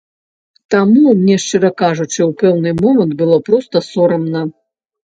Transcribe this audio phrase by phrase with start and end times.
[0.73, 4.41] Таму мне, шчыра кажучы, у пэўны момант было проста сорамна.